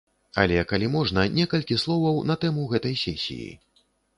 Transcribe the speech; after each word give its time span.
Але, 0.43 0.55
калі 0.71 0.87
можна, 0.95 1.25
некалькі 1.35 1.79
словаў 1.83 2.17
на 2.31 2.39
тэму 2.45 2.67
гэтай 2.73 2.99
сесіі. 3.07 3.51